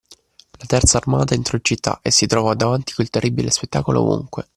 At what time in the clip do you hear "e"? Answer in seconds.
2.01-2.09